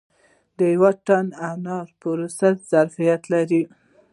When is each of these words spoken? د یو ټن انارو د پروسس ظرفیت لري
د 0.57 0.59
یو 0.73 0.83
ټن 1.05 1.25
انارو 1.49 1.89
د 1.91 1.95
پروسس 2.01 2.55
ظرفیت 2.71 3.21
لري 3.33 3.63